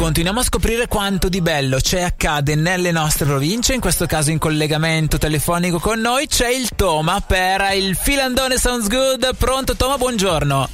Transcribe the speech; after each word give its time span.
Continuiamo 0.00 0.40
a 0.40 0.44
scoprire 0.44 0.88
quanto 0.88 1.28
di 1.28 1.42
bello 1.42 1.76
c'è 1.76 2.00
accade 2.00 2.54
nelle 2.54 2.90
nostre 2.90 3.26
province, 3.26 3.74
in 3.74 3.80
questo 3.80 4.06
caso 4.06 4.30
in 4.30 4.38
collegamento 4.38 5.18
telefonico 5.18 5.78
con 5.78 6.00
noi 6.00 6.26
c'è 6.26 6.48
il 6.48 6.70
Toma 6.74 7.20
per 7.20 7.68
il 7.74 7.94
Filandone 7.94 8.56
Sounds 8.56 8.88
Good. 8.88 9.36
Pronto 9.36 9.76
Toma, 9.76 9.98
buongiorno. 9.98 10.68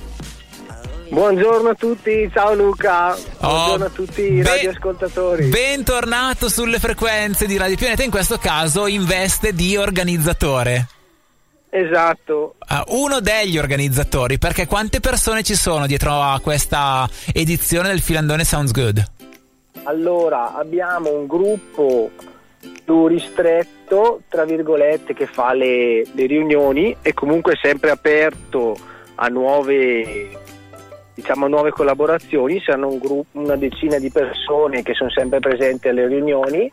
Buongiorno 1.09 1.71
a 1.71 1.75
tutti, 1.75 2.31
ciao 2.33 2.55
Luca. 2.55 3.19
Buongiorno 3.41 3.85
oh, 3.85 3.89
a 3.89 3.91
tutti 3.91 4.23
i 4.23 4.43
be- 4.43 4.45
radioascoltatori. 4.45 5.47
Bentornato 5.47 6.49
sulle 6.49 6.79
frequenze 6.79 7.47
di 7.47 7.57
Radio 7.57 7.77
Pianeta, 7.77 8.05
in 8.05 8.13
questo 8.13 8.39
caso 8.39 8.87
in 8.87 9.05
veste 9.05 9.53
di 9.53 9.77
organizzatore. 9.77 10.87
Esatto. 11.69 12.55
Uh, 12.69 13.03
uno 13.03 13.19
degli 13.19 13.59
organizzatori, 13.59 14.39
perché 14.39 14.67
quante 14.67 15.01
persone 15.01 15.43
ci 15.43 15.57
sono 15.57 15.89
dietro 15.89 16.23
a 16.23 16.39
questa 16.39 17.11
edizione 17.33 17.89
del 17.89 18.01
Filandone 18.01 18.45
Sounds 18.45 18.71
Good? 18.71 19.15
Allora, 19.85 20.55
abbiamo 20.55 21.13
un 21.13 21.27
gruppo 21.27 22.11
più 22.85 23.07
ristretto, 23.07 24.23
tra 24.29 24.45
virgolette, 24.45 25.15
che 25.15 25.27
fa 25.27 25.53
le, 25.53 26.05
le 26.13 26.27
riunioni 26.27 26.97
e 27.03 27.15
comunque 27.15 27.59
sempre 27.61 27.91
aperto 27.91 28.77
a 29.17 29.29
nuove, 29.29 30.29
diciamo, 31.15 31.47
nuove 31.49 31.71
collaborazioni. 31.71 32.61
Saranno 32.61 32.89
un 32.89 32.99
gruppo, 32.99 33.39
una 33.39 33.57
decina 33.57 33.99
di 33.99 34.11
persone 34.11 34.83
che 34.83 34.95
sono 34.95 35.11
sempre 35.11 35.41
presenti 35.41 35.89
alle 35.89 36.07
riunioni, 36.07 36.71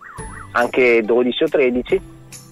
anche 0.54 1.02
12 1.04 1.44
o 1.44 1.48
13 1.50 2.02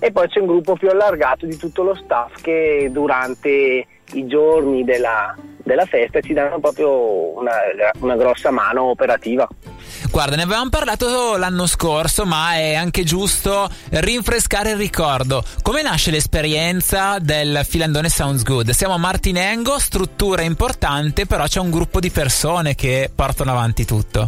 e 0.03 0.11
poi 0.11 0.27
c'è 0.27 0.39
un 0.39 0.47
gruppo 0.47 0.75
più 0.75 0.89
allargato 0.89 1.45
di 1.45 1.55
tutto 1.57 1.83
lo 1.83 1.93
staff 1.93 2.41
che 2.41 2.89
durante 2.91 3.85
i 4.13 4.25
giorni 4.25 4.83
della, 4.83 5.37
della 5.57 5.85
festa 5.85 6.19
ci 6.21 6.33
danno 6.33 6.59
proprio 6.59 7.37
una, 7.37 7.53
una 7.99 8.15
grossa 8.15 8.49
mano 8.49 8.85
operativa. 8.85 9.47
Guarda, 10.11 10.35
ne 10.35 10.43
avevamo 10.43 10.69
parlato 10.69 11.37
l'anno 11.37 11.65
scorso, 11.65 12.25
ma 12.25 12.55
è 12.55 12.75
anche 12.75 13.03
giusto 13.03 13.69
rinfrescare 13.91 14.71
il 14.71 14.75
ricordo. 14.75 15.41
Come 15.61 15.81
nasce 15.81 16.11
l'esperienza 16.11 17.17
del 17.19 17.61
Filandone 17.63 18.09
Sounds 18.09 18.43
Good? 18.43 18.71
Siamo 18.71 18.95
a 18.95 18.97
Martinengo, 18.97 19.79
struttura 19.79 20.41
importante, 20.41 21.25
però 21.25 21.45
c'è 21.45 21.61
un 21.61 21.71
gruppo 21.71 22.01
di 22.01 22.09
persone 22.09 22.75
che 22.75 23.09
portano 23.15 23.51
avanti 23.51 23.85
tutto. 23.85 24.27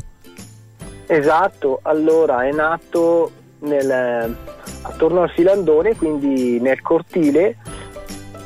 Esatto, 1.06 1.80
allora 1.82 2.48
è 2.48 2.52
nato 2.54 3.32
nel, 3.60 4.36
attorno 4.84 5.24
al 5.24 5.32
filandone, 5.32 5.98
quindi 5.98 6.62
nel 6.62 6.82
cortile, 6.82 7.58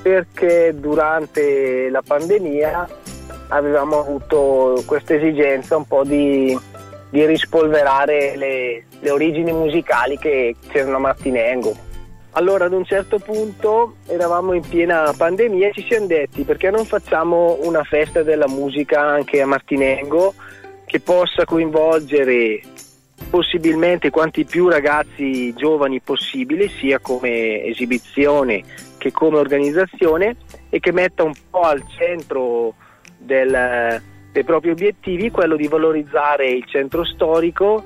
perché 0.02 0.74
durante 0.76 1.88
la 1.92 2.02
pandemia 2.02 2.88
avevamo 3.50 4.00
avuto 4.00 4.82
questa 4.86 5.14
esigenza 5.14 5.78
un 5.78 5.88
po' 5.88 6.04
di, 6.04 6.58
di 7.10 7.26
rispolverare 7.26 8.36
le, 8.36 8.86
le, 9.00 9.12
origini 9.12 9.52
musicali 9.52 10.18
che 10.18 10.56
c'erano 10.70 10.98
a 10.98 11.00
Martinengo. 11.00 11.76
Allora 12.32 12.66
ad 12.66 12.74
un 12.74 12.86
certo 12.86 13.18
punto 13.18 13.96
eravamo 14.08 14.54
in 14.54 14.62
piena 14.62 15.14
pandemia 15.16 15.70
e 15.70 15.74
ci 15.74 15.86
siamo 15.88 16.06
detti 16.06 16.44
perché 16.44 16.70
non 16.70 16.86
facciamo 16.86 17.58
una 17.62 17.84
festa 17.84 18.22
della 18.22 18.48
musica 18.48 19.02
anche 19.02 19.42
a 19.42 19.48
Martinengo 19.48 20.34
che 20.86 21.00
possa 21.00 21.46
coinvolgere 21.46 22.62
possibilmente 23.30 24.10
quanti 24.10 24.46
più 24.46 24.70
ragazzi 24.70 25.54
giovani 25.54 26.00
possibile, 26.02 26.70
sia 26.70 27.00
come 27.00 27.64
esibizione 27.64 28.64
che 28.98 29.12
come 29.12 29.38
organizzazione, 29.38 30.36
e 30.70 30.80
che 30.80 30.92
metta 30.92 31.24
un 31.24 31.34
po' 31.50 31.62
al 31.62 31.84
centro 31.98 32.74
del, 33.18 34.02
dei 34.38 34.44
propri 34.44 34.70
obiettivi 34.70 35.32
quello 35.32 35.56
di 35.56 35.68
valorizzare 35.68 36.48
il 36.48 36.66
centro 36.68 37.04
storico 37.04 37.84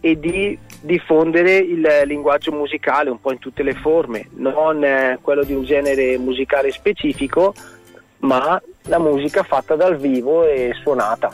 e 0.00 0.18
di 0.18 0.58
diffondere 0.80 1.58
il 1.58 1.86
linguaggio 2.06 2.50
musicale 2.50 3.08
un 3.08 3.20
po' 3.20 3.30
in 3.30 3.38
tutte 3.38 3.62
le 3.62 3.74
forme, 3.74 4.26
non 4.34 4.82
eh, 4.82 5.18
quello 5.22 5.44
di 5.44 5.54
un 5.54 5.62
genere 5.62 6.18
musicale 6.18 6.72
specifico, 6.72 7.54
ma 8.20 8.60
la 8.86 8.98
musica 8.98 9.44
fatta 9.44 9.76
dal 9.76 9.96
vivo 9.96 10.44
e 10.44 10.72
suonata. 10.82 11.32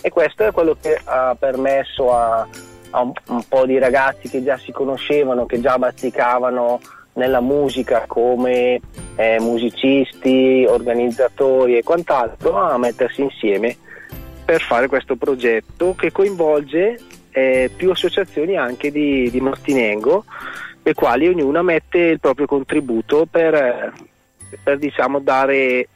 E 0.00 0.10
questo 0.10 0.44
è 0.44 0.52
quello 0.52 0.76
che 0.80 0.96
ha 1.02 1.34
permesso 1.36 2.14
a, 2.14 2.46
a 2.90 3.00
un, 3.00 3.12
un 3.28 3.42
po' 3.48 3.66
di 3.66 3.78
ragazzi 3.78 4.28
che 4.28 4.44
già 4.44 4.56
si 4.58 4.70
conoscevano, 4.70 5.44
che 5.44 5.60
già 5.60 5.76
bazzicavano 5.76 6.80
nella 7.14 7.40
musica 7.40 8.04
come 8.06 8.80
eh, 9.16 9.40
musicisti, 9.40 10.64
organizzatori 10.68 11.76
e 11.76 11.82
quant'altro 11.82 12.56
a 12.56 12.78
mettersi 12.78 13.22
insieme 13.22 13.78
per 14.44 14.60
fare 14.60 14.88
questo 14.88 15.16
progetto 15.16 15.94
che 15.94 16.12
coinvolge 16.12 17.00
eh, 17.30 17.70
più 17.74 17.90
associazioni 17.90 18.56
anche 18.56 18.90
di, 18.90 19.30
di, 19.30 19.40
Martinengo, 19.40 20.24
le 20.82 20.94
quali 20.94 21.26
ognuna 21.26 21.62
mette 21.62 21.98
il 21.98 22.20
proprio 22.20 22.46
contributo 22.46 23.26
per, 23.28 23.92
per 24.62 24.78
diciamo, 24.78 25.18
dare 25.18 25.88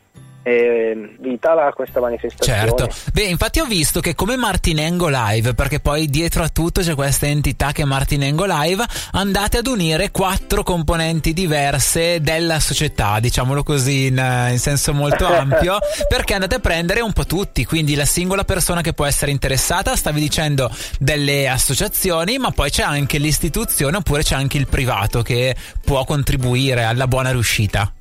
eh, 0.48 1.16
vita 1.19 1.53
a 1.66 1.72
questa 1.72 2.00
manifestazione. 2.00 2.59
Certo, 2.59 2.88
beh, 3.12 3.25
infatti 3.25 3.60
ho 3.60 3.66
visto 3.66 4.00
che 4.00 4.14
come 4.14 4.36
Martinengo 4.36 5.09
Live, 5.09 5.54
perché 5.54 5.81
poi 5.81 6.06
dietro 6.06 6.42
a 6.42 6.48
tutto 6.48 6.81
c'è 6.81 6.94
questa 6.94 7.26
entità 7.26 7.72
che 7.72 7.82
è 7.82 7.84
Martinengo 7.84 8.47
Live, 8.47 8.84
andate 9.12 9.58
ad 9.58 9.66
unire 9.66 10.10
quattro 10.10 10.62
componenti 10.62 11.32
diverse 11.32 12.20
della 12.20 12.60
società, 12.60 13.20
diciamolo 13.20 13.62
così 13.62 14.06
in, 14.06 14.48
in 14.50 14.58
senso 14.58 14.94
molto 14.94 15.26
ampio, 15.28 15.78
perché 16.08 16.34
andate 16.34 16.56
a 16.56 16.60
prendere 16.60 17.00
un 17.00 17.12
po' 17.12 17.26
tutti, 17.26 17.64
quindi 17.64 17.94
la 17.94 18.06
singola 18.06 18.44
persona 18.44 18.81
che 18.81 18.94
può 18.94 19.04
essere 19.04 19.31
interessata, 19.31 19.97
stavi 19.97 20.20
dicendo 20.20 20.70
delle 20.98 21.48
associazioni, 21.48 22.38
ma 22.38 22.50
poi 22.53 22.70
c'è 22.70 22.82
anche 22.82 23.19
l'istituzione 23.19 23.98
oppure 23.98 24.22
c'è 24.22 24.34
anche 24.34 24.56
il 24.56 24.66
privato 24.66 25.22
che 25.22 25.54
può 25.84 26.04
contribuire 26.04 26.84
alla 26.84 27.06
buona 27.06 27.32
riuscita. 27.32 27.92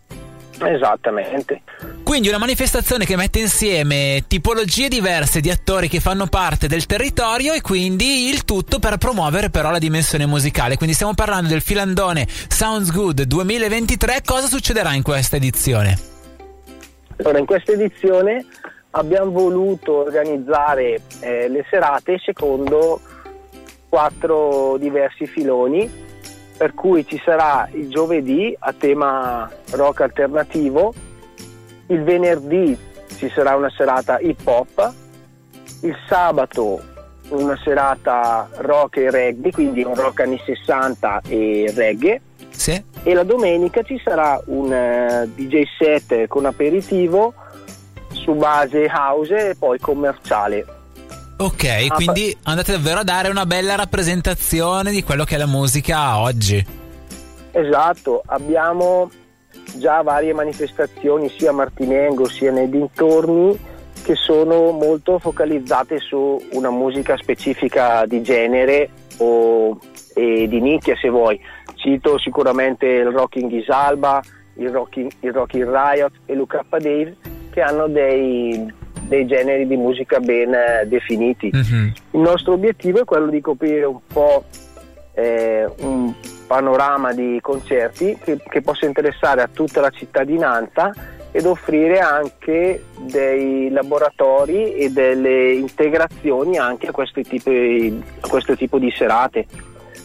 Esattamente. 0.60 1.62
Quindi 2.18 2.34
una 2.34 2.44
manifestazione 2.44 3.06
che 3.06 3.16
mette 3.16 3.38
insieme 3.38 4.24
tipologie 4.28 4.88
diverse 4.88 5.40
di 5.40 5.52
attori 5.52 5.88
che 5.88 6.00
fanno 6.00 6.26
parte 6.26 6.66
del 6.66 6.88
territorio 6.88 7.54
e 7.54 7.62
quindi 7.62 8.28
il 8.30 8.44
tutto 8.44 8.80
per 8.80 8.98
promuovere 8.98 9.52
però 9.52 9.70
la 9.70 9.78
dimensione 9.78 10.26
musicale. 10.26 10.78
Quindi 10.78 10.96
stiamo 10.96 11.14
parlando 11.14 11.50
del 11.50 11.62
filandone 11.62 12.26
Sounds 12.28 12.92
Good 12.92 13.22
2023. 13.22 14.24
Cosa 14.26 14.48
succederà 14.48 14.96
in 14.96 15.04
questa 15.04 15.36
edizione? 15.36 15.96
Allora, 17.18 17.38
in 17.38 17.46
questa 17.46 17.74
edizione 17.74 18.48
abbiamo 18.92 19.30
voluto 19.30 19.98
organizzare 19.98 21.00
eh, 21.20 21.48
le 21.48 21.68
serate 21.70 22.18
secondo 22.18 23.00
quattro 23.88 24.78
diversi 24.80 25.28
filoni 25.28 25.88
per 26.58 26.74
cui 26.74 27.06
ci 27.06 27.22
sarà 27.24 27.70
il 27.74 27.90
giovedì 27.90 28.56
a 28.58 28.74
tema 28.74 29.48
rock 29.70 30.02
alternativo, 30.02 30.92
il 31.88 32.04
venerdì 32.04 32.78
ci 33.18 33.30
sarà 33.34 33.56
una 33.56 33.72
serata 33.76 34.20
hip 34.20 34.46
hop, 34.46 34.94
il 35.82 35.96
sabato 36.08 36.96
una 37.30 37.60
serata 37.62 38.50
rock 38.58 38.98
e 38.98 39.12
reggae, 39.12 39.52
quindi 39.52 39.84
un 39.84 39.96
rock 39.96 40.22
anni 40.22 40.42
60 40.44 41.22
e 41.28 41.72
reggae. 41.76 42.22
Sì. 42.50 42.82
E 43.04 43.14
la 43.14 43.24
domenica 43.24 43.84
ci 43.84 44.00
sarà 44.04 44.42
un 44.46 44.74
eh, 44.74 45.30
DJ 45.36 45.64
set 45.78 46.28
con 46.28 46.46
aperitivo 46.46 47.34
su 48.12 48.34
base 48.34 48.88
house 48.88 49.50
e 49.50 49.56
poi 49.56 49.80
commerciale. 49.80 50.66
Ok, 51.38 51.88
ah, 51.90 51.94
quindi 51.94 52.36
andate 52.44 52.72
davvero 52.72 53.02
a 53.02 53.04
dare 53.04 53.30
una 53.30 53.46
bella 53.46 53.76
rappresentazione 53.76 54.92
di 54.92 55.04
quello 55.04 55.24
che 55.24 55.36
è 55.36 55.38
la 55.38 55.46
musica 55.46 56.18
oggi. 56.18 56.66
Esatto, 57.52 58.24
abbiamo 58.26 59.10
già 59.78 60.02
varie 60.02 60.34
manifestazioni 60.34 61.30
sia 61.30 61.50
a 61.50 61.54
Martinengo 61.54 62.28
sia 62.28 62.52
nei 62.52 62.70
dintorni 62.70 63.58
che 64.04 64.16
sono 64.16 64.72
molto 64.72 65.20
focalizzate 65.20 66.00
su 66.00 66.42
una 66.52 66.70
musica 66.70 67.18
specifica 67.18 68.06
di 68.06 68.22
genere 68.22 68.90
o 69.18 69.78
di 70.14 70.62
nicchia 70.62 70.96
se 70.96 71.10
vuoi. 71.10 71.40
Cito 71.76 72.18
sicuramente 72.18 72.86
il 72.88 73.12
Rocking 73.12 73.52
Isalba, 73.52 74.22
il 74.56 74.70
Rocking, 74.70 75.12
il 75.20 75.32
Rocking 75.32 75.66
Riot 75.66 76.12
e 76.26 76.34
Luca 76.34 76.66
Dave 76.70 77.16
che 77.52 77.62
hanno 77.62 77.88
dei 77.88 78.86
dei 79.08 79.26
generi 79.26 79.66
di 79.66 79.78
musica 79.78 80.20
ben 80.20 80.54
eh, 80.54 80.86
definiti. 80.86 81.50
Mm-hmm. 81.56 81.88
Il 82.12 82.20
nostro 82.20 82.54
obiettivo 82.54 83.02
è 83.02 83.06
quello 83.06 83.28
di 83.28 83.42
coprire 83.42 83.86
un 83.86 84.00
po' 84.06 84.44
eh, 85.14 85.66
un 85.80 86.14
panorama 86.48 87.14
di 87.14 87.40
concerti 87.42 88.18
che, 88.24 88.40
che 88.50 88.62
possa 88.62 88.86
interessare 88.86 89.42
a 89.42 89.50
tutta 89.52 89.82
la 89.82 89.90
cittadinanza 89.90 90.92
ed 91.32 91.46
offrire 91.46 92.00
anche 92.00 92.86
dei 93.00 93.70
laboratori 93.70 94.74
e 94.76 94.90
delle 94.90 95.52
integrazioni 95.52 96.58
anche 96.58 96.88
a 96.88 96.92
questo 96.92 97.22
tipo 97.22 97.50
di, 97.52 98.02
a 98.22 98.28
questo 98.28 98.56
tipo 98.56 98.80
di 98.80 98.90
serate. 98.92 99.46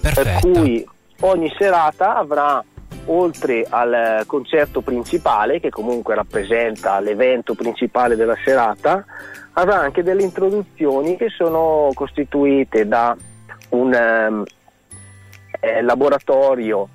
Perfetto. 0.00 0.20
Per 0.22 0.40
cui 0.40 0.86
ogni 1.20 1.50
serata 1.56 2.16
avrà 2.16 2.62
oltre 3.06 3.66
al 3.68 4.24
concerto 4.26 4.80
principale, 4.80 5.60
che 5.60 5.70
comunque 5.70 6.14
rappresenta 6.14 7.00
l'evento 7.00 7.54
principale 7.54 8.16
della 8.16 8.36
serata, 8.44 9.04
avrà 9.52 9.80
anche 9.80 10.02
delle 10.02 10.22
introduzioni 10.22 11.16
che 11.16 11.28
sono 11.30 11.90
costituite 11.94 12.86
da 12.86 13.16
un 13.70 13.92
um, 13.92 14.44
eh, 15.62 15.80
laboratorio 15.80 16.88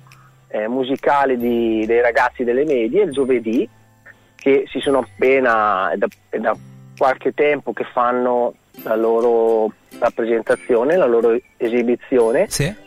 eh, 0.48 0.68
musicale 0.68 1.38
di, 1.38 1.84
dei 1.86 2.02
ragazzi 2.02 2.44
delle 2.44 2.64
medie 2.64 3.04
il 3.04 3.12
giovedì 3.12 3.66
che 4.34 4.64
si 4.70 4.78
sono 4.80 4.98
appena 4.98 5.92
da, 5.96 6.06
da 6.38 6.54
qualche 6.96 7.32
tempo 7.32 7.72
che 7.72 7.84
fanno 7.92 8.54
la 8.82 8.94
loro 8.94 9.72
rappresentazione, 9.98 10.96
la 10.96 11.06
loro 11.06 11.36
esibizione. 11.56 12.46
Sì. 12.48 12.86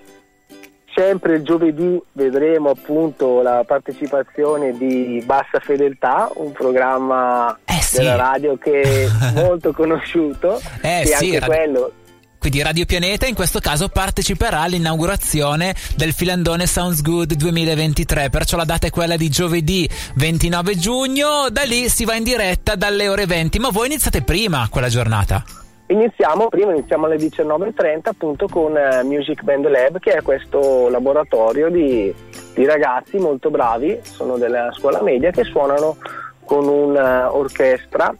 Sempre 0.93 1.35
il 1.35 1.43
giovedì 1.43 1.99
vedremo 2.11 2.69
appunto 2.69 3.41
la 3.41 3.63
partecipazione 3.65 4.77
di 4.77 5.21
Bassa 5.25 5.59
Fedeltà, 5.59 6.29
un 6.35 6.51
programma 6.51 7.57
eh 7.65 7.81
sì. 7.81 7.97
della 7.97 8.15
radio 8.15 8.57
che 8.57 8.81
è 8.81 9.07
molto 9.33 9.71
conosciuto. 9.71 10.59
Eh 10.81 11.01
che 11.01 11.05
sì, 11.05 11.35
anche 11.35 11.39
rad- 11.39 11.49
quello 11.49 11.93
quindi 12.41 12.63
Radio 12.63 12.85
Pianeta 12.87 13.27
in 13.27 13.35
questo 13.35 13.59
caso 13.59 13.87
parteciperà 13.87 14.61
all'inaugurazione 14.61 15.75
del 15.95 16.11
filandone 16.11 16.65
Sounds 16.65 17.03
Good 17.03 17.35
2023, 17.35 18.31
perciò 18.31 18.57
la 18.57 18.65
data 18.65 18.87
è 18.87 18.89
quella 18.89 19.15
di 19.15 19.29
giovedì 19.29 19.87
29 20.15 20.75
giugno, 20.75 21.49
da 21.51 21.61
lì 21.61 21.87
si 21.87 22.03
va 22.03 22.15
in 22.15 22.23
diretta 22.23 22.73
dalle 22.73 23.07
ore 23.07 23.27
20, 23.27 23.59
ma 23.59 23.69
voi 23.69 23.85
iniziate 23.85 24.23
prima 24.23 24.67
quella 24.71 24.89
giornata. 24.89 25.43
Iniziamo, 25.85 26.47
prima 26.47 26.71
iniziamo 26.71 27.05
alle 27.05 27.17
19.30 27.17 27.99
appunto 28.05 28.47
con 28.47 28.71
uh, 28.71 29.05
Music 29.05 29.43
Band 29.43 29.69
Lab 29.69 29.99
che 29.99 30.13
è 30.13 30.23
questo 30.23 30.89
laboratorio 30.89 31.69
di, 31.69 32.11
di, 32.55 32.65
ragazzi 32.65 33.17
molto 33.19 33.51
bravi, 33.51 33.99
sono 34.01 34.37
della 34.37 34.71
scuola 34.71 35.03
media 35.03 35.29
che 35.29 35.43
suonano 35.43 35.97
con 36.43 36.67
un'orchestra 36.67 38.15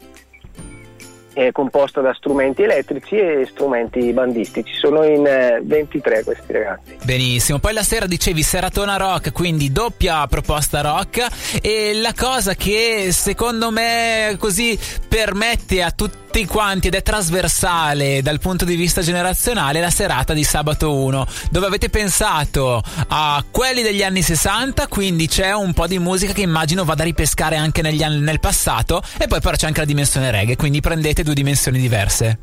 è 1.32 1.52
composta 1.52 2.00
da 2.00 2.14
strumenti 2.14 2.62
elettrici 2.62 3.16
e 3.16 3.46
strumenti 3.50 4.12
bandistici. 4.12 4.72
Sono 4.74 5.04
in 5.04 5.26
eh, 5.26 5.60
23 5.62 6.24
questi 6.24 6.52
ragazzi. 6.52 6.96
Benissimo. 7.04 7.58
Poi 7.58 7.72
la 7.72 7.82
sera 7.82 8.06
dicevi 8.06 8.42
Seratona 8.42 8.96
Rock, 8.96 9.32
quindi 9.32 9.72
doppia 9.72 10.26
proposta 10.26 10.80
rock. 10.80 11.26
E 11.62 11.92
la 11.94 12.12
cosa 12.16 12.54
che 12.54 13.08
secondo 13.12 13.70
me 13.70 14.36
così 14.38 14.78
permette 15.08 15.82
a 15.82 15.90
tutti 15.90 16.21
quanti 16.46 16.88
ed 16.88 16.94
è 16.94 17.02
trasversale 17.02 18.22
dal 18.22 18.40
punto 18.40 18.64
di 18.64 18.74
vista 18.74 19.02
generazionale 19.02 19.80
la 19.80 19.90
serata 19.90 20.32
di 20.32 20.42
sabato 20.42 20.94
1, 20.94 21.26
dove 21.50 21.66
avete 21.66 21.90
pensato 21.90 22.82
a 23.08 23.44
quelli 23.50 23.82
degli 23.82 24.02
anni 24.02 24.22
60, 24.22 24.88
quindi 24.88 25.28
c'è 25.28 25.52
un 25.52 25.74
po' 25.74 25.86
di 25.86 25.98
musica 25.98 26.32
che 26.32 26.40
immagino 26.40 26.84
vada 26.84 27.02
a 27.02 27.04
ripescare 27.04 27.56
anche 27.56 27.82
negli 27.82 28.02
anni, 28.02 28.20
nel 28.20 28.40
passato, 28.40 29.02
e 29.18 29.26
poi 29.26 29.40
però 29.40 29.54
c'è 29.54 29.66
anche 29.66 29.80
la 29.80 29.86
dimensione 29.86 30.30
reggae, 30.30 30.56
quindi 30.56 30.80
prendete 30.80 31.22
due 31.22 31.34
dimensioni 31.34 31.78
diverse. 31.78 32.38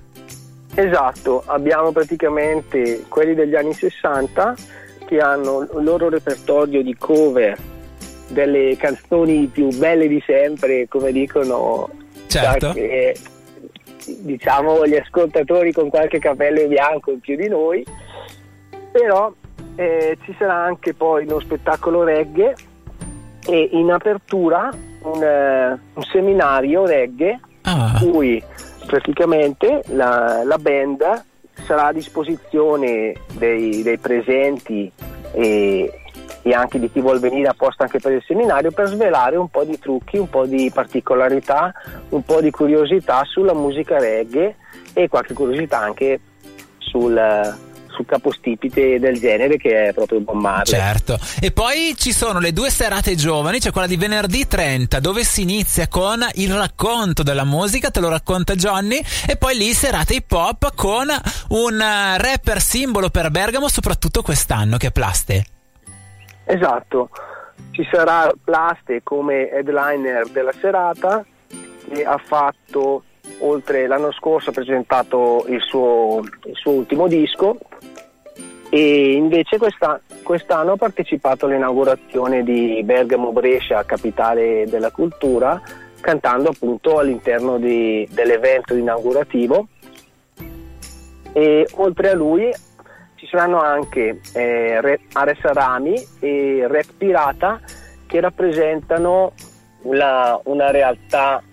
Esatto, 0.76 1.44
abbiamo 1.48 1.92
praticamente 1.92 3.06
quelli 3.08 3.34
degli 3.34 3.56
anni 3.56 3.74
60 3.74 4.56
che 5.06 5.18
hanno 5.20 5.62
il 5.62 5.84
loro 5.84 6.08
repertorio 6.10 6.84
di 6.84 6.96
cover 6.96 7.58
delle 8.28 8.78
canzoni 8.78 9.48
più 9.48 9.76
belle 9.76 10.08
di 10.08 10.24
sempre, 10.26 10.88
come 10.88 11.12
dicono 11.12 11.90
certo. 12.28 12.74
Che, 12.74 13.16
diciamo 14.06 14.86
gli 14.86 14.96
ascoltatori 14.96 15.72
con 15.72 15.90
qualche 15.90 16.20
capello 16.20 16.68
bianco 16.68 17.12
in 17.12 17.20
più 17.20 17.36
di 17.36 17.48
noi, 17.48 17.86
però 18.92 19.32
eh, 19.76 20.18
ci 20.24 20.36
sarà 20.38 20.56
anche 20.56 20.94
poi 20.94 21.26
uno 21.26 21.40
spettacolo 21.40 22.04
reggae 22.04 22.56
e 23.46 23.70
in 23.72 23.92
apertura 23.92 24.70
un, 25.02 25.22
uh, 25.22 25.80
un 25.94 26.04
seminario 26.12 26.86
reggae 26.86 27.40
ah. 27.62 27.98
in 28.02 28.12
cui 28.12 28.44
praticamente 28.86 29.84
la, 29.88 30.44
la, 30.44 30.58
band 30.58 31.24
sarà 31.66 31.88
a 31.88 31.94
disposizione 31.94 33.14
dei, 33.34 33.82
dei 33.82 33.98
presenti 33.98 34.92
e, 35.32 36.02
e, 36.50 36.54
anche 36.54 36.80
di 36.80 36.92
chi 36.92 37.00
vuole 37.00 37.20
venire 37.20 37.48
apposta 37.48 37.84
anche 37.84 38.00
per 38.00 38.12
il 38.12 38.24
seminario 38.26 38.72
per 38.72 38.88
svelare 38.88 39.36
un 39.36 39.50
po' 39.50 39.64
di 39.64 39.78
trucchi, 39.78 40.18
un 40.18 40.30
po' 40.30 40.46
di 40.46 40.72
particolarità, 40.74 41.72
un 42.10 42.24
po' 42.24 42.42
di 42.42 42.50
curiosità 42.50 43.24
sulla 43.26 43.54
musica 43.54 44.00
reggae 44.00 44.56
e 44.94 45.08
qualche 45.08 45.34
curiosità 45.34 45.80
anche 45.80 46.20
sul, 46.80 47.58
capostipite 48.06 48.98
del 48.98 49.20
genere 49.20 49.58
che 49.58 49.90
è 49.90 49.94
proprio 49.94 50.22
Bob 50.22 50.38
Marley. 50.38 50.66
Certo. 50.66 51.20
E 51.40 51.52
poi 51.52 51.94
ci 51.98 52.14
sono 52.14 52.40
le 52.40 52.54
due 52.54 52.70
serate 52.70 53.16
giovani, 53.16 53.60
c'è 53.60 53.72
quella 53.72 53.88
di 53.88 53.98
venerdì 53.98 54.48
30 54.48 55.00
dove 55.00 55.24
si 55.24 55.42
inizia 55.42 55.88
con 55.88 56.26
il 56.36 56.54
racconto 56.54 57.24
della 57.24 57.44
musica, 57.44 57.92
te 57.92 58.00
lo 58.00 58.10
racconta 58.10 58.56
Johnny, 58.56 59.02
e 59.28 59.36
poi 59.36 59.58
lì 59.58 59.74
serate 59.74 60.16
hip 60.16 60.32
hop 60.32 60.74
con 60.74 61.08
un 61.50 61.78
rapper 61.78 62.62
simbolo 62.62 63.10
per 63.10 63.30
Bergamo, 63.30 63.68
soprattutto 63.68 64.22
quest'anno 64.22 64.78
che 64.78 64.88
è 64.88 64.92
Plaste. 64.92 65.44
Esatto. 66.52 67.10
Ci 67.70 67.88
sarà 67.92 68.32
Plaste 68.44 69.02
come 69.04 69.52
headliner 69.52 70.28
della 70.30 70.52
serata 70.52 71.24
che 71.88 72.04
ha 72.04 72.18
fatto 72.18 73.04
oltre 73.42 73.86
l'anno 73.86 74.12
scorso 74.12 74.50
ha 74.50 74.54
presentato 74.54 75.46
il 75.48 75.62
suo, 75.62 76.22
il 76.46 76.56
suo 76.56 76.72
ultimo 76.72 77.08
disco 77.08 77.60
e 78.70 79.14
invece 79.14 79.60
questa, 79.60 80.02
quest'anno 80.24 80.72
ha 80.72 80.78
partecipato 80.78 81.46
all'inaugurazione 81.46 82.44
di 82.44 82.82
Bergamo 82.84 83.32
Brescia, 83.32 83.86
capitale 83.86 84.66
della 84.68 84.90
cultura, 84.90 85.62
cantando 86.02 86.50
appunto 86.50 86.98
all'interno 86.98 87.60
di, 87.60 88.08
dell'evento 88.12 88.74
inaugurativo 88.74 89.68
e 91.32 91.68
oltre 91.76 92.10
a 92.10 92.16
lui 92.16 92.52
ci 93.20 93.28
saranno 93.28 93.60
anche 93.60 94.22
eh, 94.34 95.00
Ares 95.12 95.44
Arami 95.44 96.02
e 96.20 96.66
Rap 96.70 96.94
Pirata 96.98 97.60
che 98.08 98.22
rappresentano 98.22 99.34
una, 99.82 100.40
una 100.46 100.72
realtà 100.72 101.44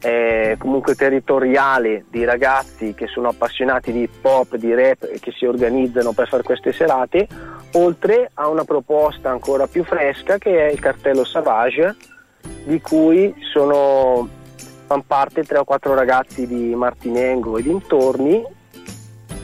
eh, 0.00 0.56
comunque 0.58 0.94
territoriale 0.94 2.04
di 2.10 2.24
ragazzi 2.24 2.92
che 2.92 3.06
sono 3.06 3.28
appassionati 3.28 3.90
di 3.90 4.02
hip 4.02 4.22
hop, 4.22 4.56
di 4.56 4.74
rap 4.74 5.04
e 5.04 5.18
che 5.18 5.32
si 5.32 5.46
organizzano 5.46 6.12
per 6.12 6.28
fare 6.28 6.42
queste 6.42 6.72
serate, 6.72 7.26
oltre 7.72 8.30
a 8.34 8.48
una 8.48 8.64
proposta 8.64 9.30
ancora 9.30 9.66
più 9.66 9.82
fresca 9.82 10.36
che 10.36 10.68
è 10.68 10.70
il 10.70 10.78
cartello 10.78 11.24
Savage, 11.24 11.96
di 12.64 12.82
cui 12.82 13.34
sono, 13.50 14.28
fanno 14.86 15.04
parte 15.06 15.42
tre 15.42 15.56
o 15.56 15.64
quattro 15.64 15.94
ragazzi 15.94 16.46
di 16.46 16.74
Martinengo 16.74 17.56
e 17.56 17.62
dintorni 17.62 18.62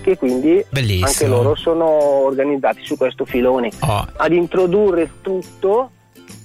che 0.00 0.16
quindi 0.16 0.64
Bellissimo. 0.68 1.06
anche 1.06 1.26
loro 1.26 1.54
sono 1.54 1.86
organizzati 2.24 2.82
su 2.84 2.96
questo 2.96 3.24
filone. 3.24 3.70
Oh. 3.80 4.06
Ad 4.16 4.32
introdurre 4.32 5.10
tutto 5.22 5.90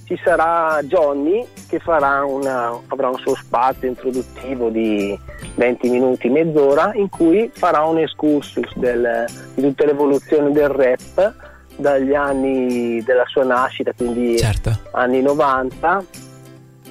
ci 0.06 0.18
sarà 0.22 0.80
Johnny 0.84 1.44
che 1.68 1.80
una, 1.86 2.78
avrà 2.86 3.08
un 3.08 3.18
suo 3.18 3.34
spazio 3.34 3.88
introduttivo 3.88 4.68
di 4.68 5.18
20 5.56 5.88
minuti, 5.88 6.28
mezz'ora, 6.28 6.92
in 6.94 7.08
cui 7.08 7.50
farà 7.52 7.82
un 7.82 7.98
excursus 7.98 8.76
del, 8.76 9.24
di 9.54 9.62
tutta 9.62 9.84
l'evoluzione 9.84 10.52
del 10.52 10.68
rap 10.68 11.34
dagli 11.76 12.14
anni 12.14 13.02
della 13.02 13.26
sua 13.26 13.44
nascita, 13.44 13.92
quindi 13.92 14.38
certo. 14.38 14.70
anni 14.92 15.20
90, 15.22 16.04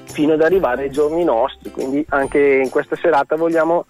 fino 0.03 0.33
ad 0.33 0.41
arrivare 0.41 0.83
ai 0.83 0.91
giorni 0.91 1.23
nostri. 1.23 1.71
Quindi 1.71 2.05
anche 2.09 2.61
in 2.63 2.69
questa 2.69 2.97
serata 2.97 3.35
vogliamo 3.35 3.85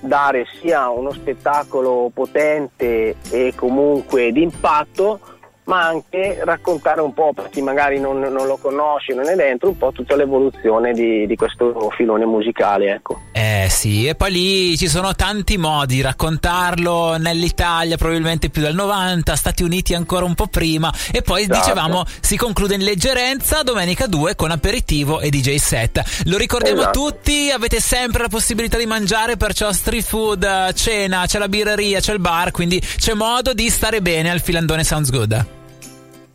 dare 0.00 0.46
sia 0.60 0.88
uno 0.88 1.12
spettacolo 1.12 2.10
potente 2.12 3.16
e 3.30 3.52
comunque 3.54 4.32
d'impatto, 4.32 5.20
ma 5.64 5.86
anche 5.86 6.40
raccontare 6.42 7.00
un 7.00 7.12
po' 7.14 7.32
per 7.32 7.48
chi 7.50 7.62
magari 7.62 8.00
non, 8.00 8.18
non, 8.18 8.46
lo 8.46 8.56
conosce, 8.56 9.14
non 9.14 9.28
è 9.28 9.34
dentro, 9.34 9.68
un 9.68 9.78
po' 9.78 9.92
tutta 9.92 10.16
l'evoluzione 10.16 10.92
di, 10.92 11.26
di, 11.26 11.36
questo 11.36 11.90
filone 11.96 12.24
musicale. 12.24 12.92
Ecco. 12.92 13.20
Eh 13.32 13.68
sì, 13.70 14.06
e 14.06 14.14
poi 14.14 14.32
lì 14.32 14.76
ci 14.76 14.88
sono 14.88 15.14
tanti 15.14 15.56
modi 15.58 15.94
di 15.94 16.00
raccontarlo, 16.02 17.16
nell'Italia 17.18 17.96
probabilmente 17.96 18.48
più 18.48 18.62
del 18.62 18.74
90, 18.74 19.36
Stati 19.36 19.62
Uniti 19.62 19.94
ancora 19.94 20.24
un 20.24 20.34
po' 20.34 20.46
prima, 20.46 20.92
e 21.12 21.22
poi 21.22 21.42
esatto. 21.42 21.58
dicevamo 21.58 22.04
si 22.20 22.36
conclude 22.36 22.74
in 22.74 22.82
leggerenza 22.82 23.62
domenica 23.62 24.06
2 24.06 24.34
con 24.34 24.50
aperitivo 24.50 25.20
e 25.20 25.30
DJ 25.30 25.56
set. 25.56 26.02
Lo 26.24 26.36
ricordiamo 26.36 26.80
esatto. 26.80 26.98
tutti, 26.98 27.50
avete 27.50 27.80
sempre 27.80 28.22
la 28.22 28.28
possibilità 28.28 28.76
di 28.76 28.86
mangiare, 28.86 29.36
perciò 29.36 29.72
street 29.72 30.04
food, 30.04 30.72
cena, 30.74 31.24
c'è 31.26 31.38
la 31.38 31.48
birreria, 31.48 32.00
c'è 32.00 32.12
il 32.12 32.20
bar, 32.20 32.50
quindi 32.50 32.80
c'è 32.80 33.14
modo 33.14 33.52
di 33.54 33.68
stare 33.68 34.00
bene 34.00 34.30
al 34.30 34.40
filandone 34.40 34.84
Sounds 34.84 35.10
Good. 35.10 35.58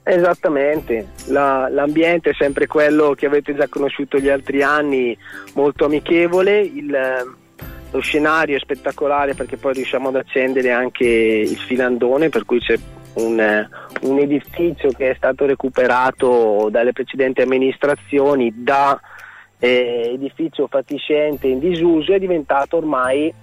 Esattamente, 0.07 1.07
La, 1.29 1.67
l'ambiente 1.67 2.29
è 2.29 2.33
sempre 2.37 2.67
quello 2.67 3.15
che 3.15 3.25
avete 3.25 3.55
già 3.55 3.67
conosciuto 3.67 4.19
gli 4.19 4.29
altri 4.29 4.61
anni, 4.61 5.17
molto 5.55 5.85
amichevole, 5.85 6.59
il, 6.59 6.95
lo 7.89 7.99
scenario 8.01 8.55
è 8.55 8.59
spettacolare 8.59 9.33
perché 9.33 9.57
poi 9.57 9.73
riusciamo 9.73 10.09
ad 10.09 10.17
accendere 10.17 10.69
anche 10.69 11.05
il 11.05 11.57
filandone, 11.57 12.29
per 12.29 12.45
cui 12.45 12.59
c'è 12.59 12.75
un, 13.15 13.67
un 14.01 14.19
edificio 14.19 14.89
che 14.89 15.09
è 15.09 15.15
stato 15.15 15.47
recuperato 15.47 16.67
dalle 16.69 16.91
precedenti 16.91 17.41
amministrazioni 17.41 18.53
da 18.55 18.99
eh, 19.57 20.11
edificio 20.13 20.67
fatiscente 20.67 21.47
in 21.47 21.57
disuso 21.57 22.13
è 22.13 22.19
diventato 22.19 22.77
ormai 22.77 23.33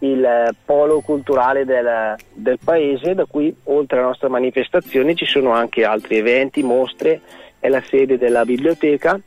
il 0.00 0.54
polo 0.64 1.00
culturale 1.00 1.64
del, 1.64 2.16
del, 2.32 2.58
paese 2.62 3.14
da 3.14 3.26
cui 3.26 3.54
oltre 3.64 3.98
alle 3.98 4.06
nostre 4.06 4.28
manifestazioni 4.28 5.14
ci 5.14 5.26
sono 5.26 5.50
anche 5.50 5.84
altri 5.84 6.16
eventi, 6.16 6.62
mostre, 6.62 7.20
è 7.58 7.68
la 7.68 7.82
sede 7.82 8.18
della 8.18 8.44
biblioteca 8.44 9.20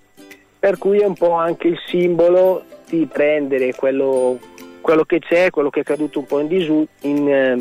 per 0.63 0.77
cui 0.77 0.99
è 0.99 1.05
un 1.05 1.15
po' 1.15 1.33
anche 1.33 1.67
il 1.67 1.77
simbolo 1.87 2.63
di 2.87 3.05
prendere 3.05 3.73
quello, 3.73 4.39
quello 4.79 5.03
che 5.03 5.19
c'è, 5.19 5.49
quello 5.49 5.69
che 5.69 5.81
è 5.81 5.83
caduto 5.83 6.19
un 6.19 6.25
po' 6.25 6.39
in 6.39 6.47
disuso, 6.47 6.87
eh, 7.01 7.57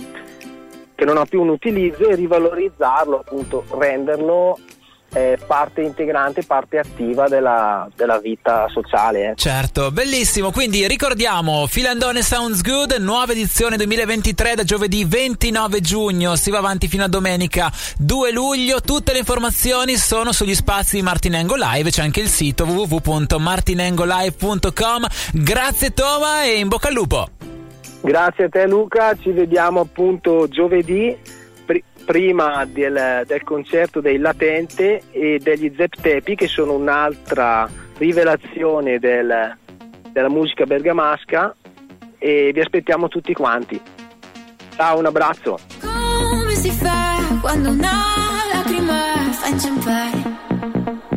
che 0.94 1.04
non 1.04 1.16
ha 1.16 1.24
più 1.24 1.40
un 1.40 1.48
utilizzo 1.48 2.08
e 2.08 2.14
rivalorizzarlo, 2.14 3.18
appunto 3.18 3.64
renderlo 3.76 4.56
è 5.12 5.36
parte 5.46 5.82
integrante, 5.82 6.42
parte 6.42 6.78
attiva 6.78 7.28
della, 7.28 7.88
della 7.94 8.18
vita 8.18 8.66
sociale. 8.68 9.30
Eh. 9.30 9.34
Certo, 9.36 9.90
bellissimo. 9.90 10.50
Quindi 10.50 10.86
ricordiamo 10.86 11.66
Filandone 11.66 12.22
Sounds 12.22 12.62
Good, 12.62 12.96
nuova 12.98 13.32
edizione 13.32 13.76
2023 13.76 14.54
da 14.54 14.64
giovedì 14.64 15.04
29 15.04 15.80
giugno, 15.80 16.36
si 16.36 16.50
va 16.50 16.58
avanti 16.58 16.88
fino 16.88 17.04
a 17.04 17.08
domenica 17.08 17.70
2 17.98 18.32
luglio. 18.32 18.80
Tutte 18.80 19.12
le 19.12 19.18
informazioni 19.18 19.96
sono 19.96 20.32
sugli 20.32 20.54
spazi 20.54 20.96
di 20.96 21.02
Martinengo 21.02 21.54
Live, 21.56 21.90
c'è 21.90 22.00
anche 22.02 22.20
il 22.20 22.28
sito 22.28 22.64
www.martinengolive.com. 22.64 25.06
Grazie 25.32 25.92
Toma 25.92 26.44
e 26.44 26.58
in 26.58 26.68
bocca 26.68 26.88
al 26.88 26.94
lupo. 26.94 27.28
Grazie 28.00 28.44
a 28.44 28.48
te 28.48 28.66
Luca, 28.66 29.14
ci 29.14 29.30
vediamo 29.30 29.80
appunto 29.80 30.48
giovedì 30.48 31.14
prima 32.04 32.64
del, 32.64 33.24
del, 33.26 33.42
concerto 33.42 34.00
dei 34.00 34.18
Latente 34.18 35.02
e 35.10 35.38
degli 35.42 35.72
Zeptepi 35.76 36.34
che 36.34 36.46
sono 36.46 36.74
un'altra 36.74 37.68
rivelazione 37.98 38.98
del, 38.98 39.56
della 40.10 40.28
musica 40.28 40.64
bergamasca 40.64 41.54
e 42.18 42.50
vi 42.52 42.60
aspettiamo 42.60 43.08
tutti 43.08 43.32
quanti. 43.32 43.80
Ciao, 44.76 44.98
un 44.98 45.06
abbraccio. 45.06 45.58
Come 45.80 46.54
si 46.54 46.70
fa 46.70 47.38
quando 47.40 47.70
una 47.70 47.90
lacrima 48.52 48.98
fa 49.30 49.48
inciampare? 49.48 51.11